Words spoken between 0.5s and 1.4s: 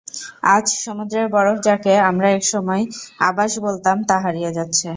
আজ, সমুদ্রের